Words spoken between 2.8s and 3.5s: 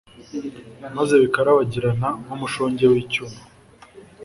w'icyuma